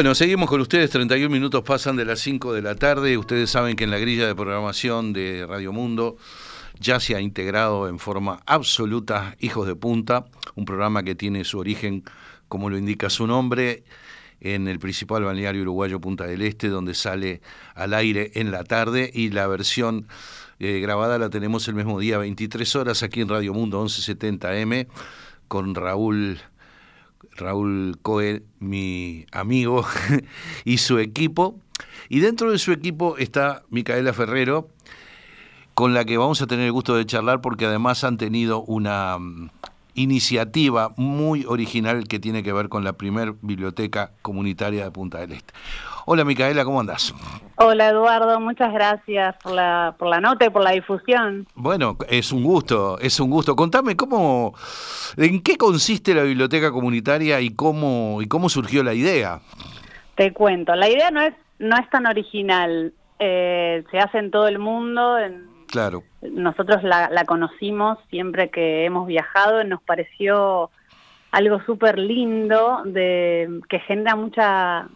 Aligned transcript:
Bueno, 0.00 0.14
seguimos 0.14 0.48
con 0.48 0.62
ustedes, 0.62 0.88
31 0.88 1.28
minutos 1.28 1.62
pasan 1.62 1.94
de 1.94 2.06
las 2.06 2.20
5 2.20 2.54
de 2.54 2.62
la 2.62 2.74
tarde. 2.74 3.18
Ustedes 3.18 3.50
saben 3.50 3.76
que 3.76 3.84
en 3.84 3.90
la 3.90 3.98
grilla 3.98 4.26
de 4.26 4.34
programación 4.34 5.12
de 5.12 5.44
Radio 5.46 5.74
Mundo 5.74 6.16
ya 6.78 7.00
se 7.00 7.16
ha 7.16 7.20
integrado 7.20 7.86
en 7.86 7.98
forma 7.98 8.40
absoluta 8.46 9.36
Hijos 9.40 9.66
de 9.66 9.76
Punta, 9.76 10.24
un 10.54 10.64
programa 10.64 11.02
que 11.02 11.14
tiene 11.14 11.44
su 11.44 11.58
origen, 11.58 12.02
como 12.48 12.70
lo 12.70 12.78
indica 12.78 13.10
su 13.10 13.26
nombre, 13.26 13.84
en 14.40 14.68
el 14.68 14.78
principal 14.78 15.22
balneario 15.22 15.60
uruguayo 15.60 16.00
Punta 16.00 16.26
del 16.26 16.40
Este, 16.40 16.68
donde 16.68 16.94
sale 16.94 17.42
al 17.74 17.92
aire 17.92 18.30
en 18.36 18.52
la 18.52 18.64
tarde 18.64 19.10
y 19.12 19.28
la 19.28 19.48
versión 19.48 20.08
eh, 20.60 20.80
grabada 20.80 21.18
la 21.18 21.28
tenemos 21.28 21.68
el 21.68 21.74
mismo 21.74 22.00
día, 22.00 22.16
23 22.16 22.74
horas, 22.74 23.02
aquí 23.02 23.20
en 23.20 23.28
Radio 23.28 23.52
Mundo 23.52 23.84
1170M, 23.84 24.86
con 25.46 25.74
Raúl 25.74 26.40
Raúl 27.36 27.98
Coe, 28.02 28.42
mi 28.58 29.26
amigo, 29.32 29.84
y 30.64 30.78
su 30.78 30.98
equipo. 30.98 31.58
Y 32.08 32.20
dentro 32.20 32.50
de 32.50 32.58
su 32.58 32.72
equipo 32.72 33.16
está 33.18 33.62
Micaela 33.70 34.12
Ferrero, 34.12 34.68
con 35.74 35.94
la 35.94 36.04
que 36.04 36.18
vamos 36.18 36.42
a 36.42 36.46
tener 36.46 36.66
el 36.66 36.72
gusto 36.72 36.94
de 36.96 37.06
charlar 37.06 37.40
porque 37.40 37.66
además 37.66 38.04
han 38.04 38.18
tenido 38.18 38.62
una 38.62 39.18
mm, 39.18 39.50
iniciativa 40.00 40.92
muy 40.96 41.44
original 41.46 42.08
que 42.08 42.18
tiene 42.18 42.42
que 42.42 42.52
ver 42.52 42.68
con 42.68 42.84
la 42.84 42.94
primer 42.94 43.34
biblioteca 43.42 44.12
comunitaria 44.22 44.84
de 44.84 44.90
Punta 44.90 45.18
del 45.18 45.32
Este. 45.32 45.52
Hola 46.06 46.24
Micaela, 46.24 46.64
¿cómo 46.64 46.80
andás? 46.80 47.14
Hola 47.56 47.88
Eduardo, 47.88 48.40
muchas 48.40 48.72
gracias 48.72 49.36
por 49.42 49.52
la, 49.52 49.94
por 49.98 50.08
la 50.08 50.20
nota 50.20 50.46
y 50.46 50.50
por 50.50 50.62
la 50.62 50.70
difusión. 50.70 51.46
Bueno, 51.54 51.96
es 52.08 52.32
un 52.32 52.42
gusto, 52.42 52.98
es 52.98 53.20
un 53.20 53.30
gusto. 53.30 53.54
Contame 53.54 53.96
cómo, 53.96 54.54
en 55.16 55.42
qué 55.42 55.56
consiste 55.56 56.14
la 56.14 56.22
biblioteca 56.22 56.72
comunitaria 56.72 57.40
y 57.40 57.50
cómo, 57.50 58.22
y 58.22 58.26
cómo 58.26 58.48
surgió 58.48 58.82
la 58.82 58.94
idea. 58.94 59.40
Te 60.16 60.32
cuento, 60.32 60.74
la 60.74 60.88
idea 60.88 61.10
no 61.10 61.20
es, 61.20 61.34
no 61.58 61.76
es 61.76 61.88
tan 61.90 62.06
original, 62.06 62.92
eh, 63.18 63.84
se 63.90 63.98
hace 63.98 64.18
en 64.18 64.30
todo 64.30 64.48
el 64.48 64.58
mundo, 64.58 65.18
claro. 65.70 66.02
nosotros 66.22 66.82
la, 66.82 67.08
la 67.10 67.24
conocimos 67.24 67.98
siempre 68.10 68.50
que 68.50 68.84
hemos 68.84 69.06
viajado, 69.06 69.64
nos 69.64 69.82
pareció 69.82 70.70
algo 71.30 71.60
súper 71.64 71.98
lindo, 71.98 72.82
de, 72.84 73.60
que 73.68 73.78
genera 73.80 74.16
mucha 74.16 74.88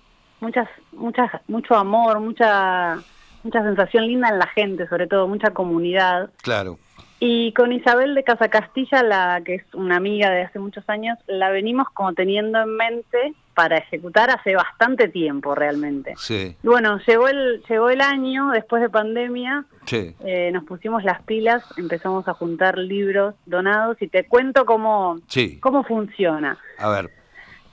muchas, 0.44 0.68
muchas, 0.92 1.30
mucho 1.48 1.74
amor, 1.74 2.20
mucha, 2.20 2.96
mucha 3.42 3.62
sensación 3.62 4.06
linda 4.06 4.28
en 4.28 4.38
la 4.38 4.46
gente, 4.46 4.86
sobre 4.88 5.06
todo 5.06 5.26
mucha 5.26 5.50
comunidad. 5.50 6.30
Claro. 6.42 6.78
Y 7.18 7.52
con 7.54 7.72
Isabel 7.72 8.14
de 8.14 8.24
Casa 8.24 8.48
Castilla, 8.48 9.02
la 9.02 9.40
que 9.44 9.56
es 9.56 9.74
una 9.74 9.96
amiga 9.96 10.30
de 10.30 10.42
hace 10.42 10.58
muchos 10.58 10.86
años, 10.88 11.18
la 11.26 11.50
venimos 11.50 11.88
como 11.90 12.12
teniendo 12.12 12.60
en 12.60 12.76
mente 12.76 13.34
para 13.54 13.78
ejecutar 13.78 14.30
hace 14.30 14.54
bastante 14.56 15.08
tiempo 15.08 15.54
realmente. 15.54 16.14
Sí. 16.16 16.56
Bueno, 16.62 16.98
llegó 17.06 17.28
el, 17.28 17.62
llegó 17.68 17.88
el 17.90 18.00
año, 18.00 18.50
después 18.50 18.82
de 18.82 18.90
pandemia, 18.90 19.64
Sí. 19.86 20.14
eh, 20.24 20.50
nos 20.52 20.64
pusimos 20.64 21.04
las 21.04 21.22
pilas, 21.22 21.62
empezamos 21.76 22.26
a 22.28 22.34
juntar 22.34 22.76
libros 22.78 23.34
donados 23.46 23.96
y 24.02 24.08
te 24.08 24.26
cuento 24.26 24.66
cómo, 24.66 25.18
Sí. 25.28 25.58
cómo 25.60 25.84
funciona. 25.84 26.58
A 26.78 26.88
ver. 26.90 27.10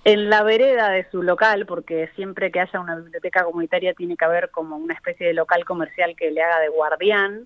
En 0.04 0.30
la 0.32 0.42
vereda 0.42 0.90
de 0.90 1.06
su 1.12 1.22
local, 1.22 1.66
porque 1.68 2.10
siempre 2.16 2.52
que 2.52 2.60
haya 2.60 2.80
una 2.80 2.96
biblioteca 2.96 3.44
comunitaria 3.44 3.94
tiene 3.94 4.18
que 4.18 4.26
haber 4.26 4.50
como 4.50 4.76
una 4.78 4.96
especie 4.96 5.28
de 5.28 5.34
local 5.34 5.64
comercial 5.64 6.16
que 6.18 6.32
le 6.32 6.42
haga 6.42 6.60
de 6.60 6.70
guardián. 6.70 7.46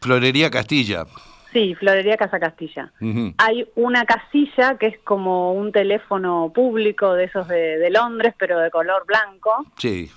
Florería 0.00 0.50
Castilla. 0.50 1.04
Sí, 1.52 1.74
Florería 1.74 2.16
Casa 2.16 2.40
Castilla. 2.40 2.90
Hay 3.38 3.66
una 3.74 4.04
casilla 4.06 4.78
que 4.78 4.86
es 4.86 4.98
como 5.00 5.52
un 5.52 5.70
teléfono 5.72 6.50
público 6.54 7.12
de 7.14 7.24
esos 7.24 7.46
de, 7.48 7.78
de 7.78 7.90
Londres, 7.90 8.34
pero 8.38 8.58
de 8.58 8.70
color 8.70 9.04
blanco, 9.06 9.66
Sí. 9.76 10.10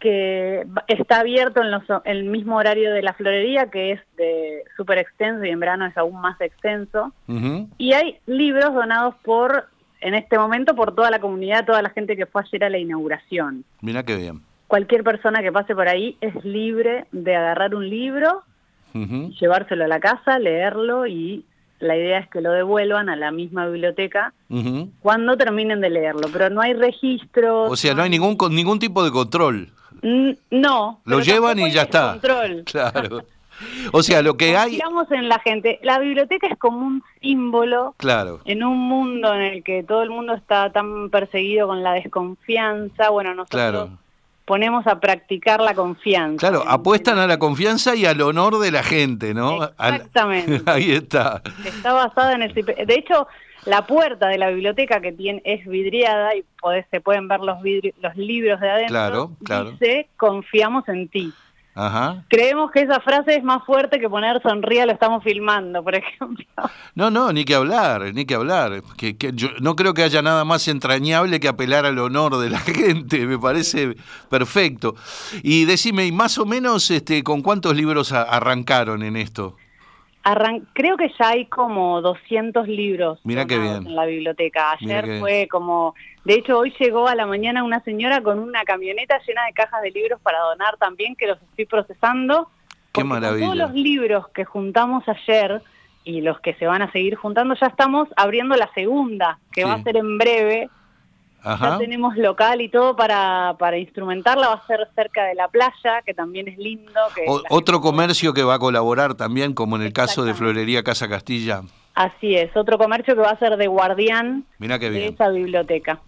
que 0.00 0.66
está 0.88 1.20
abierto 1.20 1.60
en 1.62 1.70
los, 1.70 1.82
el 2.04 2.24
mismo 2.24 2.56
horario 2.56 2.92
de 2.92 3.02
la 3.02 3.12
florería, 3.14 3.70
que 3.70 3.92
es 3.92 4.00
de 4.16 4.64
súper 4.76 4.98
extenso 4.98 5.44
y 5.44 5.50
en 5.50 5.60
verano 5.60 5.86
es 5.86 5.96
aún 5.96 6.20
más 6.20 6.40
extenso. 6.40 7.12
Y 7.78 7.92
hay 7.92 8.18
libros 8.26 8.74
donados 8.74 9.14
por, 9.22 9.66
en 10.00 10.14
este 10.14 10.38
momento, 10.38 10.74
por 10.74 10.94
toda 10.94 11.10
la 11.10 11.20
comunidad, 11.20 11.64
toda 11.64 11.82
la 11.82 11.90
gente 11.90 12.16
que 12.16 12.26
fue 12.26 12.42
ayer 12.42 12.64
a 12.64 12.70
la 12.70 12.78
inauguración. 12.78 13.64
Mira 13.80 14.02
qué 14.02 14.16
bien. 14.16 14.40
Cualquier 14.66 15.04
persona 15.04 15.42
que 15.42 15.52
pase 15.52 15.74
por 15.74 15.88
ahí 15.88 16.16
es 16.20 16.42
libre 16.44 17.04
de 17.12 17.36
agarrar 17.36 17.74
un 17.74 17.88
libro, 17.88 18.42
Llevárselo 18.94 19.84
a 19.84 19.88
la 19.88 20.00
casa, 20.00 20.38
leerlo 20.38 21.06
y 21.06 21.44
la 21.80 21.96
idea 21.96 22.20
es 22.20 22.28
que 22.30 22.40
lo 22.40 22.52
devuelvan 22.52 23.08
a 23.08 23.16
la 23.16 23.30
misma 23.32 23.66
biblioteca 23.66 24.32
cuando 25.00 25.36
terminen 25.36 25.80
de 25.80 25.90
leerlo. 25.90 26.28
Pero 26.32 26.48
no 26.50 26.60
hay 26.60 26.74
registros. 26.74 27.70
O 27.70 27.76
sea, 27.76 27.94
no 27.94 28.02
hay 28.02 28.10
ningún 28.10 28.36
ningún 28.50 28.78
tipo 28.78 29.02
de 29.04 29.10
control. 29.10 29.68
N- 30.02 30.36
No. 30.50 31.00
Lo 31.04 31.20
llevan 31.20 31.58
y 31.58 31.70
ya 31.70 31.82
está. 31.82 32.12
Control. 32.12 32.62
Claro. 32.66 33.24
O 33.92 34.02
sea, 34.02 34.20
lo 34.20 34.36
que 34.36 34.56
hay. 34.56 34.70
Confiamos 34.78 35.10
en 35.12 35.28
la 35.28 35.38
gente. 35.38 35.78
La 35.82 36.00
biblioteca 36.00 36.48
es 36.48 36.58
como 36.58 36.84
un 36.86 37.02
símbolo 37.22 37.94
Claro. 37.98 38.40
en 38.46 38.64
un 38.64 38.76
mundo 38.76 39.32
en 39.32 39.42
el 39.42 39.62
que 39.62 39.84
todo 39.84 40.02
el 40.02 40.10
mundo 40.10 40.34
está 40.34 40.70
tan 40.72 41.08
perseguido 41.10 41.68
con 41.68 41.82
la 41.84 41.92
desconfianza, 41.92 43.10
bueno, 43.10 43.30
nosotros 43.34 43.60
Claro. 43.60 43.90
Ponemos 44.44 44.86
a 44.86 45.00
practicar 45.00 45.60
la 45.60 45.74
confianza. 45.74 46.38
Claro, 46.38 46.64
apuestan 46.68 47.18
a 47.18 47.26
la 47.26 47.38
confianza 47.38 47.94
y 47.96 48.04
al 48.06 48.20
honor 48.20 48.58
de 48.58 48.70
la 48.70 48.82
gente, 48.82 49.32
¿no? 49.34 49.58
Al- 49.78 49.94
Exactamente. 49.96 50.62
Ahí 50.70 50.92
está. 50.92 51.42
Está 51.64 51.92
basada 51.92 52.34
en 52.34 52.42
el... 52.42 52.54
De 52.54 52.94
hecho, 52.94 53.26
la 53.64 53.86
puerta 53.86 54.28
de 54.28 54.36
la 54.36 54.50
biblioteca 54.50 55.00
que 55.00 55.12
tiene 55.12 55.40
es 55.44 55.64
vidriada 55.66 56.34
y 56.36 56.44
podés- 56.60 56.84
se 56.90 57.00
pueden 57.00 57.28
ver 57.28 57.40
los, 57.40 57.58
vidri- 57.60 57.94
los 58.02 58.14
libros 58.16 58.60
de 58.60 58.68
adentro. 58.70 58.88
Claro, 58.94 59.30
claro. 59.44 59.70
Dice, 59.72 60.08
confiamos 60.16 60.86
en 60.88 61.08
ti. 61.08 61.32
Ajá. 61.76 62.24
Creemos 62.28 62.70
que 62.70 62.80
esa 62.82 63.00
frase 63.00 63.34
es 63.36 63.42
más 63.42 63.64
fuerte 63.64 63.98
que 63.98 64.08
poner 64.08 64.40
sonría, 64.42 64.86
lo 64.86 64.92
estamos 64.92 65.24
filmando, 65.24 65.82
por 65.82 65.96
ejemplo. 65.96 66.44
No, 66.94 67.10
no, 67.10 67.32
ni 67.32 67.44
que 67.44 67.54
hablar, 67.56 68.14
ni 68.14 68.24
que 68.24 68.34
hablar. 68.36 68.82
Que, 68.96 69.16
que 69.16 69.32
yo 69.34 69.48
no 69.60 69.74
creo 69.74 69.92
que 69.92 70.04
haya 70.04 70.22
nada 70.22 70.44
más 70.44 70.68
entrañable 70.68 71.40
que 71.40 71.48
apelar 71.48 71.84
al 71.84 71.98
honor 71.98 72.36
de 72.38 72.50
la 72.50 72.58
gente, 72.60 73.26
me 73.26 73.38
parece 73.38 73.96
perfecto. 74.30 74.94
Y 75.42 75.64
decime, 75.64 76.06
¿y 76.06 76.12
más 76.12 76.38
o 76.38 76.46
menos 76.46 76.90
este, 76.90 77.22
con 77.24 77.42
cuántos 77.42 77.74
libros 77.74 78.12
a- 78.12 78.22
arrancaron 78.22 79.02
en 79.02 79.16
esto? 79.16 79.56
Arran- 80.24 80.66
Creo 80.72 80.96
que 80.96 81.12
ya 81.18 81.28
hay 81.30 81.46
como 81.46 82.00
200 82.00 82.66
libros 82.66 83.20
qué 83.24 83.58
bien. 83.58 83.86
en 83.86 83.94
la 83.94 84.06
biblioteca. 84.06 84.72
Ayer 84.72 85.18
fue 85.20 85.46
como... 85.50 85.94
De 86.24 86.34
hecho, 86.34 86.58
hoy 86.58 86.72
llegó 86.80 87.06
a 87.08 87.14
la 87.14 87.26
mañana 87.26 87.62
una 87.62 87.80
señora 87.84 88.22
con 88.22 88.38
una 88.38 88.64
camioneta 88.64 89.20
llena 89.26 89.44
de 89.44 89.52
cajas 89.52 89.82
de 89.82 89.90
libros 89.90 90.18
para 90.22 90.38
donar 90.40 90.76
también, 90.78 91.14
que 91.16 91.26
los 91.26 91.40
estoy 91.42 91.66
procesando. 91.66 92.48
Qué 92.92 93.04
maravilla. 93.04 93.44
todos 93.46 93.56
los 93.58 93.72
libros 93.74 94.28
que 94.28 94.44
juntamos 94.44 95.04
ayer 95.08 95.60
y 96.04 96.20
los 96.20 96.40
que 96.40 96.54
se 96.54 96.66
van 96.66 96.80
a 96.80 96.90
seguir 96.92 97.16
juntando, 97.16 97.54
ya 97.60 97.66
estamos 97.66 98.08
abriendo 98.16 98.54
la 98.56 98.70
segunda, 98.74 99.38
que 99.52 99.62
Sí. 99.62 99.68
va 99.68 99.74
a 99.74 99.82
ser 99.82 99.96
en 99.96 100.16
breve. 100.16 100.68
Ajá. 101.44 101.72
Ya 101.72 101.78
tenemos 101.78 102.16
local 102.16 102.60
y 102.62 102.68
todo 102.70 102.96
para, 102.96 103.54
para 103.58 103.76
instrumentarla. 103.78 104.48
Va 104.48 104.54
a 104.54 104.66
ser 104.66 104.88
cerca 104.94 105.24
de 105.24 105.34
la 105.34 105.48
playa, 105.48 106.02
que 106.04 106.14
también 106.14 106.48
es 106.48 106.56
lindo. 106.58 106.92
Que 107.14 107.24
O- 107.26 107.38
la 107.42 107.48
otro 107.50 107.76
gente- 107.76 107.86
comercio 107.88 108.32
que 108.34 108.42
va 108.42 108.54
a 108.54 108.58
colaborar 108.58 109.14
también, 109.14 109.52
como 109.54 109.76
en 109.76 109.82
el 109.82 109.92
caso 109.92 110.24
de. 110.24 110.34
Florería 110.34 110.82
Casa 110.82 111.08
Castilla. 111.08 111.62
Así 111.94 112.34
es, 112.34 112.56
otro 112.56 112.76
comercio 112.78 113.14
que 113.14 113.20
va 113.20 113.30
a 113.30 113.38
ser 113.38 113.56
de 113.56 113.68
guardián 113.68 114.44
Mirá 114.58 114.78
qué 114.80 114.90
de 114.90 114.98
bien. 114.98 115.14
esa 115.14 115.28
biblioteca. 115.28 116.00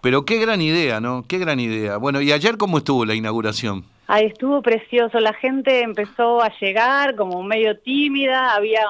Pero 0.00 0.24
qué 0.24 0.38
gran 0.38 0.60
idea, 0.60 1.00
¿no? 1.00 1.24
Qué 1.28 1.38
gran 1.38 1.60
idea. 1.60 1.98
Bueno, 1.98 2.20
¿y 2.20 2.32
ayer 2.32 2.56
cómo 2.56 2.78
estuvo 2.78 3.04
la 3.04 3.14
inauguración? 3.14 3.84
Ahí 4.06 4.26
estuvo 4.26 4.60
precioso, 4.60 5.18
la 5.20 5.32
gente 5.32 5.80
empezó 5.82 6.42
a 6.42 6.50
llegar 6.60 7.14
como 7.16 7.42
medio 7.42 7.78
tímida, 7.78 8.54
había 8.54 8.82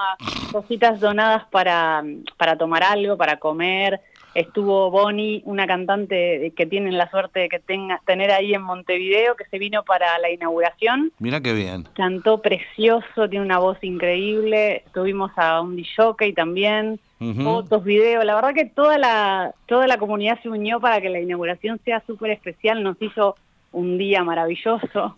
cositas 0.51 0.99
donadas 0.99 1.45
para, 1.51 2.03
para 2.35 2.57
tomar 2.57 2.83
algo, 2.83 3.15
para 3.15 3.37
comer. 3.37 4.01
Estuvo 4.35 4.91
Bonnie, 4.91 5.41
una 5.45 5.65
cantante 5.65 6.51
que 6.57 6.65
tienen 6.65 6.97
la 6.97 7.09
suerte 7.09 7.39
de 7.39 7.49
que 7.49 7.59
tenga, 7.59 8.01
tener 8.05 8.31
ahí 8.31 8.53
en 8.53 8.63
Montevideo, 8.63 9.35
que 9.35 9.45
se 9.45 9.57
vino 9.57 9.83
para 9.83 10.19
la 10.19 10.29
inauguración. 10.29 11.13
Mirá 11.19 11.39
qué 11.39 11.53
bien. 11.53 11.87
Cantó 11.95 12.41
precioso, 12.41 13.29
tiene 13.29 13.45
una 13.45 13.59
voz 13.59 13.81
increíble. 13.81 14.83
Tuvimos 14.93 15.31
a 15.37 15.61
un 15.61 15.77
DJ 15.77 16.33
también, 16.35 16.99
Ujú. 17.21 17.43
fotos, 17.43 17.85
videos. 17.85 18.25
La 18.25 18.35
verdad 18.35 18.53
que 18.53 18.65
toda 18.65 18.97
la, 18.97 19.55
toda 19.67 19.87
la 19.87 19.97
comunidad 19.97 20.37
se 20.43 20.49
unió 20.49 20.81
para 20.81 20.99
que 20.99 21.09
la 21.09 21.21
inauguración 21.21 21.79
sea 21.85 22.03
súper 22.05 22.31
especial. 22.31 22.83
Nos 22.83 23.01
hizo 23.01 23.37
un 23.71 23.97
día 23.97 24.21
maravilloso. 24.25 25.17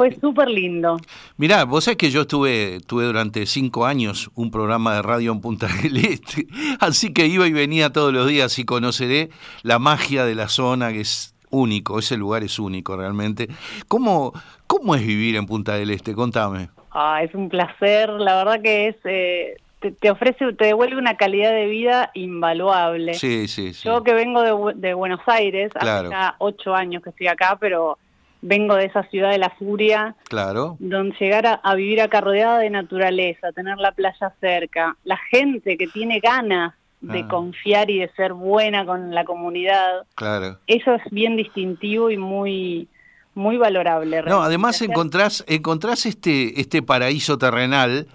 Fue 0.00 0.18
súper 0.18 0.48
lindo. 0.48 0.96
Mirá, 1.36 1.64
vos 1.64 1.84
sabés 1.84 1.98
que 1.98 2.08
yo 2.08 2.22
estuve, 2.22 2.80
tuve 2.86 3.04
durante 3.04 3.44
cinco 3.44 3.84
años 3.84 4.30
un 4.34 4.50
programa 4.50 4.94
de 4.94 5.02
radio 5.02 5.30
en 5.30 5.42
Punta 5.42 5.68
del 5.82 5.98
Este, 5.98 6.46
así 6.80 7.12
que 7.12 7.26
iba 7.26 7.46
y 7.46 7.52
venía 7.52 7.90
todos 7.92 8.10
los 8.10 8.26
días 8.26 8.58
y 8.58 8.64
conoceré 8.64 9.28
la 9.62 9.78
magia 9.78 10.24
de 10.24 10.34
la 10.34 10.48
zona 10.48 10.90
que 10.90 11.02
es 11.02 11.34
único, 11.50 11.98
ese 11.98 12.16
lugar 12.16 12.42
es 12.42 12.58
único 12.58 12.96
realmente. 12.96 13.48
¿Cómo, 13.88 14.32
cómo 14.66 14.94
es 14.94 15.06
vivir 15.06 15.36
en 15.36 15.44
Punta 15.44 15.74
del 15.74 15.90
Este? 15.90 16.14
Contame. 16.14 16.70
Ah, 16.92 17.22
es 17.22 17.34
un 17.34 17.50
placer, 17.50 18.08
la 18.08 18.36
verdad 18.36 18.62
que 18.62 18.88
es, 18.88 18.96
eh, 19.04 19.56
te, 20.00 20.10
ofrece, 20.10 20.50
te 20.54 20.64
devuelve 20.64 20.96
una 20.96 21.18
calidad 21.18 21.52
de 21.52 21.66
vida 21.66 22.10
invaluable. 22.14 23.12
Sí, 23.12 23.48
sí, 23.48 23.74
sí. 23.74 23.86
Yo 23.86 24.02
que 24.02 24.14
vengo 24.14 24.40
de, 24.40 24.80
de 24.80 24.94
Buenos 24.94 25.20
Aires, 25.26 25.70
hace 25.74 26.08
ya 26.08 26.36
ocho 26.38 26.74
años 26.74 27.02
que 27.02 27.10
estoy 27.10 27.26
acá, 27.26 27.58
pero 27.60 27.98
vengo 28.42 28.74
de 28.74 28.86
esa 28.86 29.02
ciudad 29.04 29.30
de 29.30 29.38
la 29.38 29.50
furia. 29.50 30.14
Claro. 30.28 30.76
Donde 30.78 31.16
llegar 31.18 31.60
a, 31.62 31.74
vivir 31.74 32.00
acá 32.00 32.20
rodeada 32.20 32.58
de 32.58 32.70
naturaleza, 32.70 33.52
tener 33.52 33.78
la 33.78 33.92
playa 33.92 34.32
cerca, 34.40 34.96
la 35.04 35.18
gente 35.30 35.76
que 35.76 35.86
tiene 35.86 36.20
ganas 36.20 36.74
de 37.00 37.20
ah. 37.20 37.28
confiar 37.28 37.90
y 37.90 37.98
de 37.98 38.10
ser 38.12 38.34
buena 38.34 38.84
con 38.84 39.14
la 39.14 39.24
comunidad. 39.24 40.04
Claro. 40.14 40.58
Eso 40.66 40.94
es 40.94 41.02
bien 41.10 41.36
distintivo 41.36 42.10
y 42.10 42.16
muy 42.16 42.88
muy 43.32 43.56
valorable. 43.56 44.22
No, 44.22 44.42
además 44.42 44.82
encontrás 44.82 45.44
encontrás 45.46 46.04
este 46.04 46.60
este 46.60 46.82
paraíso 46.82 47.38
terrenal 47.38 48.06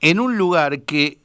en 0.00 0.18
un 0.18 0.38
lugar 0.38 0.80
que 0.82 1.19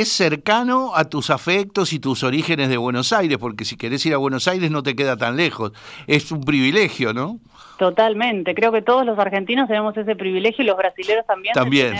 es 0.00 0.12
cercano 0.12 0.92
a 0.94 1.06
tus 1.06 1.30
afectos 1.30 1.92
y 1.92 1.98
tus 1.98 2.22
orígenes 2.22 2.68
de 2.68 2.76
Buenos 2.76 3.12
Aires, 3.12 3.38
porque 3.38 3.64
si 3.64 3.76
querés 3.76 4.04
ir 4.04 4.12
a 4.12 4.18
Buenos 4.18 4.46
Aires 4.46 4.70
no 4.70 4.82
te 4.82 4.94
queda 4.94 5.16
tan 5.16 5.36
lejos. 5.36 5.72
Es 6.06 6.30
un 6.30 6.42
privilegio, 6.42 7.14
¿no? 7.14 7.38
Totalmente, 7.78 8.54
creo 8.54 8.72
que 8.72 8.80
todos 8.80 9.04
los 9.04 9.18
argentinos 9.18 9.68
tenemos 9.68 9.96
ese 9.96 10.16
privilegio 10.16 10.64
y 10.64 10.66
los 10.66 10.76
brasileños 10.76 11.26
también. 11.26 11.54
También. 11.54 11.94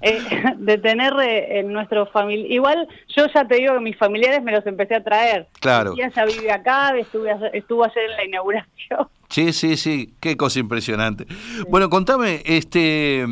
De 0.58 0.78
tener, 0.78 1.12
eh, 1.20 1.60
en 1.60 1.72
nuestro 1.72 2.06
familia. 2.06 2.46
Igual 2.48 2.88
yo 3.16 3.26
ya 3.32 3.46
te 3.46 3.56
digo 3.56 3.74
que 3.74 3.80
mis 3.80 3.96
familiares 3.96 4.42
me 4.42 4.52
los 4.52 4.66
empecé 4.66 4.96
a 4.96 5.02
traer. 5.02 5.48
Claro. 5.60 5.94
Ya 5.96 6.24
vive 6.24 6.52
acá, 6.52 6.96
estuve, 6.96 7.32
estuvo 7.52 7.84
ayer 7.84 8.10
en 8.10 8.16
la 8.16 8.24
inauguración. 8.24 9.08
Sí, 9.28 9.52
sí, 9.52 9.76
sí, 9.76 10.14
qué 10.20 10.36
cosa 10.36 10.58
impresionante. 10.58 11.26
Bueno, 11.68 11.88
contame, 11.88 12.42
este 12.44 13.26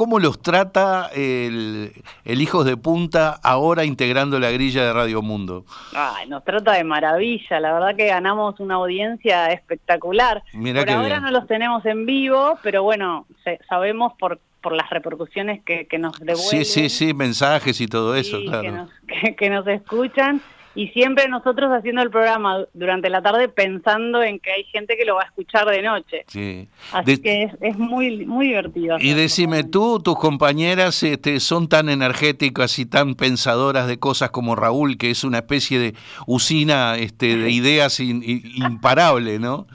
¿Cómo 0.00 0.18
los 0.18 0.40
trata 0.40 1.10
el, 1.14 1.92
el, 2.24 2.40
Hijos 2.40 2.64
de 2.64 2.78
Punta 2.78 3.38
ahora 3.42 3.84
integrando 3.84 4.40
la 4.40 4.50
grilla 4.50 4.82
de 4.82 4.94
Radio 4.94 5.20
Mundo? 5.20 5.66
Ay, 5.94 6.26
nos 6.26 6.42
trata 6.42 6.72
de 6.72 6.84
maravilla, 6.84 7.60
la 7.60 7.74
verdad 7.74 7.94
que 7.94 8.06
ganamos 8.06 8.58
una 8.60 8.76
audiencia 8.76 9.48
espectacular. 9.48 10.42
por 10.54 10.90
ahora 10.90 11.20
no 11.20 11.30
los 11.30 11.46
tenemos 11.46 11.84
en 11.84 12.06
vivo, 12.06 12.58
pero 12.62 12.82
bueno, 12.82 13.26
sabemos 13.68 14.14
por 14.18 14.40
por 14.62 14.72
las 14.72 14.88
repercusiones 14.88 15.62
que, 15.64 15.86
que 15.86 15.98
nos 15.98 16.18
devuelven. 16.18 16.64
Sí, 16.64 16.64
sí, 16.64 16.88
sí, 16.88 17.12
mensajes 17.12 17.78
y 17.82 17.86
todo 17.86 18.14
eso, 18.16 18.40
claro. 18.40 18.88
que 19.36 19.50
nos 19.50 19.66
escuchan 19.66 20.40
y 20.74 20.88
siempre 20.88 21.28
nosotros 21.28 21.70
haciendo 21.72 22.02
el 22.02 22.10
programa 22.10 22.64
durante 22.74 23.10
la 23.10 23.22
tarde 23.22 23.48
pensando 23.48 24.22
en 24.22 24.38
que 24.38 24.52
hay 24.52 24.64
gente 24.64 24.96
que 24.96 25.04
lo 25.04 25.16
va 25.16 25.22
a 25.22 25.26
escuchar 25.26 25.68
de 25.68 25.82
noche. 25.82 26.24
Sí. 26.28 26.68
Así 26.92 27.20
que 27.20 27.50
es, 27.60 27.76
muy 27.76 28.24
muy 28.24 28.48
divertido. 28.48 28.96
Y 29.00 29.14
decime 29.14 29.64
tú, 29.64 30.00
tus 30.00 30.16
compañeras 30.16 31.02
este, 31.02 31.40
son 31.40 31.68
tan 31.68 31.88
energéticas 31.88 32.78
y 32.78 32.86
tan 32.86 33.16
pensadoras 33.16 33.88
de 33.88 33.98
cosas 33.98 34.30
como 34.30 34.54
Raúl, 34.54 34.96
que 34.96 35.10
es 35.10 35.24
una 35.24 35.38
especie 35.38 35.80
de 35.80 35.94
usina 36.26 36.96
este, 36.96 37.36
de 37.36 37.50
ideas 37.50 37.98
imparable, 37.98 39.38
¿no? 39.40 39.66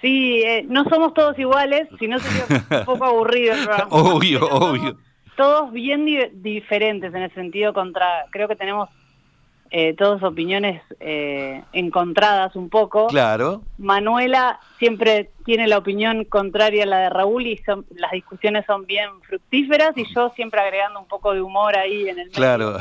Sí, 0.00 0.42
eh, 0.44 0.64
no 0.68 0.84
somos 0.84 1.14
todos 1.14 1.38
iguales, 1.38 1.88
si 1.98 2.08
no 2.08 2.18
sería 2.18 2.64
un 2.80 2.84
poco 2.84 3.04
aburrido 3.04 3.54
el 3.54 3.64
programa. 3.64 3.86
obvio, 3.90 4.46
obvio. 4.48 4.96
Todos 5.36 5.72
bien 5.72 6.06
diferentes 6.34 7.14
en 7.14 7.22
el 7.22 7.34
sentido 7.34 7.72
contra, 7.72 8.26
creo 8.30 8.48
que 8.48 8.56
tenemos 8.56 8.88
eh, 9.70 9.94
todas 9.94 10.22
opiniones 10.22 10.82
eh, 11.00 11.62
encontradas 11.72 12.56
un 12.56 12.68
poco. 12.68 13.06
Claro. 13.08 13.62
Manuela 13.78 14.60
siempre 14.78 15.30
tiene 15.44 15.66
la 15.66 15.78
opinión 15.78 16.24
contraria 16.24 16.84
a 16.84 16.86
la 16.86 16.98
de 16.98 17.10
Raúl 17.10 17.46
y 17.46 17.58
son, 17.58 17.86
las 17.90 18.12
discusiones 18.12 18.64
son 18.66 18.86
bien 18.86 19.08
fructíferas 19.22 19.96
y 19.96 20.04
yo 20.14 20.32
siempre 20.34 20.60
agregando 20.60 21.00
un 21.00 21.06
poco 21.06 21.32
de 21.32 21.40
humor 21.40 21.76
ahí 21.76 22.08
en 22.08 22.18
el 22.18 22.30
Claro. 22.30 22.78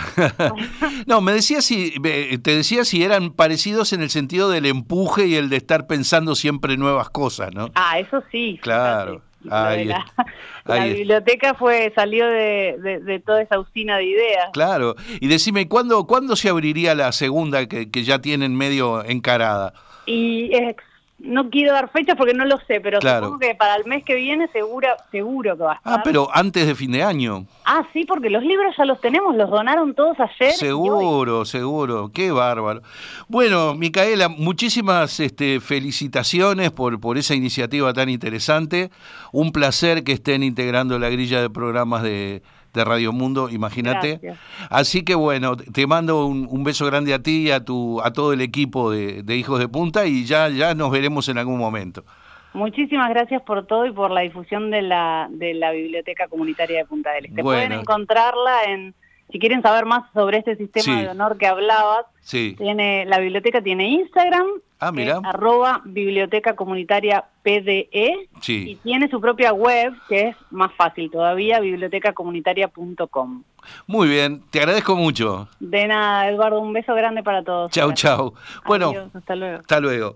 no, 1.08 1.22
me 1.22 1.32
decía 1.32 1.62
si 1.62 2.00
te 2.00 2.56
decía 2.56 2.86
si 2.86 3.04
eran 3.04 3.32
parecidos 3.32 3.94
en 3.94 4.02
el 4.02 4.10
sentido 4.10 4.50
del 4.50 4.66
empuje 4.66 5.28
y 5.28 5.36
el 5.36 5.50
de 5.50 5.58
estar 5.58 5.88
pensando 5.88 6.36
siempre 6.36 6.78
nuevas 6.78 7.10
cosas, 7.10 7.54
¿no? 7.54 7.70
Ah, 7.76 8.00
eso 8.00 8.24
sí. 8.32 8.60
Claro 8.62 9.22
la, 9.46 9.76
biblioteca 10.86 11.54
fue 11.54 11.92
salió 11.96 12.28
de, 12.28 13.22
toda 13.26 13.42
esa 13.42 13.60
usina 13.60 13.98
de 13.98 14.06
ideas. 14.06 14.50
Claro. 14.54 14.96
Y 15.20 15.28
decime, 15.28 15.68
¿cuándo, 15.68 16.06
¿cuándo 16.06 16.36
se 16.36 16.50
abriría 16.50 16.96
la 16.96 17.12
segunda 17.12 17.68
que, 17.68 17.90
que 17.90 18.04
ya 18.04 18.20
tienen 18.20 18.56
medio 18.56 19.04
encarada? 19.04 19.74
Y 20.06 20.54
es 20.54 20.76
no 21.18 21.50
quiero 21.50 21.72
dar 21.72 21.90
fechas 21.92 22.16
porque 22.18 22.34
no 22.34 22.46
lo 22.46 22.60
sé, 22.68 22.82
pero 22.82 23.00
supongo 23.02 23.40
que 23.40 23.56
para 23.56 23.76
el 23.76 23.86
mes 23.86 24.04
que 24.04 24.16
viene 24.16 24.48
seguro, 24.50 24.90
seguro 25.12 25.56
que 25.56 25.64
va 25.64 25.74
a 25.74 25.76
estar. 25.76 26.00
Ah, 26.00 26.02
pero 26.04 26.28
antes 26.34 26.68
de 26.68 26.76
fin 26.76 26.92
de 26.92 27.04
año. 27.04 27.46
Ah, 27.66 27.88
sí, 27.94 28.04
porque 28.06 28.30
los 28.30 28.44
libros 28.44 28.76
ya 28.78 28.86
los 28.86 29.00
tenemos, 29.00 29.36
los 29.36 29.50
donaron 29.50 29.96
todos 29.96 30.18
ayer. 30.20 30.52
Seguro, 30.52 31.46
seguro, 31.46 32.12
qué 32.14 32.32
bárbaro. 32.32 32.82
Bueno, 33.28 33.76
Micaela, 33.76 34.28
muchísimas 34.28 35.20
este, 35.20 35.62
felicitaciones 35.62 36.72
por, 36.72 37.00
por 37.00 37.18
esa 37.18 37.34
iniciativa 37.34 37.94
tan 37.94 38.10
interesante. 38.10 38.92
Un 39.32 39.52
placer 39.52 40.04
que 40.04 40.12
estén 40.12 40.44
integrando 40.44 41.00
la 41.00 41.10
grilla 41.10 41.42
de 41.42 41.50
programas 41.50 42.04
de, 42.04 42.44
de 42.80 42.86
Radio 42.86 43.12
Mundo, 43.12 43.50
imagínate. 43.50 44.20
Así 44.70 45.04
que 45.04 45.16
bueno, 45.16 45.56
te 45.58 45.88
mando 45.88 46.26
un, 46.26 46.64
beso 46.64 46.86
grande 46.86 47.14
a 47.14 47.20
ti 47.20 47.48
y 47.48 47.52
a, 47.52 47.64
tu, 47.64 48.02
a 48.02 48.14
todo 48.14 48.34
el 48.34 48.42
equipo 48.42 48.92
de, 48.92 49.36
Hijos 49.36 49.60
de 49.60 49.68
Punta 49.68 50.06
y 50.06 50.26
ya, 50.26 50.50
ya 50.50 50.76
nos 50.76 50.92
veremos 50.92 51.30
en 51.30 51.38
algún 51.38 51.58
momento. 51.58 52.04
Muchísimas 52.54 53.10
gracias 53.10 53.42
por 53.42 53.66
todo 53.68 53.86
y 53.86 53.92
por 53.92 54.12
la 54.12 54.22
difusión 54.22 54.72
de 54.72 54.82
la, 54.82 55.28
de 55.30 55.54
la 55.54 55.72
Biblioteca 55.72 56.28
Comunitaria 56.28 56.78
de 56.80 56.86
Punta 56.86 57.12
del 57.12 57.26
Este. 57.26 57.42
Pueden 57.42 57.74
encontrarla 57.74 58.64
en 58.68 58.94
si 59.32 59.40
quieren 59.40 59.62
saber 59.62 59.86
más 59.86 60.04
sobre 60.14 60.38
este 60.38 60.56
sistema 60.56 61.02
de 61.02 61.10
honor 61.10 61.38
que 61.38 61.48
hablabas, 61.48 62.06
tiene, 62.30 63.06
la 63.06 63.20
biblioteca 63.20 63.62
tiene 63.62 63.90
Instagram, 63.90 64.46
ah, 64.80 64.92
mira. 64.92 65.20
arroba 65.24 65.82
biblioteca 65.86 66.56
comunitaria 66.56 67.26
PDE, 67.44 68.30
y 68.48 68.76
tiene 68.78 69.10
su 69.10 69.22
propia 69.22 69.54
web, 69.54 69.94
que 70.08 70.30
es 70.30 70.36
más 70.52 70.72
fácil 70.74 71.10
todavía, 71.12 71.60
bibliotecacomunitaria.com. 71.60 73.44
Muy 73.88 74.08
bien, 74.08 74.44
te 74.52 74.60
agradezco 74.60 74.96
mucho. 74.96 75.48
De 75.60 75.88
nada, 75.88 76.30
Eduardo, 76.30 76.60
un 76.60 76.74
beso 76.74 76.94
grande 76.94 77.24
para 77.24 77.44
todos. 77.44 77.72
Chau, 77.72 77.94
chau. 77.94 78.34
Bueno, 78.66 78.94
hasta 79.14 79.36
luego. 79.36 79.60
Hasta 79.60 79.80
luego. 79.80 80.14